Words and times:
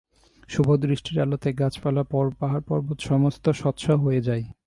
শুভদৃষ্টির 0.49 1.17
আলোতে 1.21 1.49
গাছপালা 1.53 2.03
পাহাড়পর্বত 2.39 2.97
সমস্তই 3.01 3.53
স্বচ্ছ 3.53 3.83
হয়ে 4.03 4.21
যায়। 4.21 4.43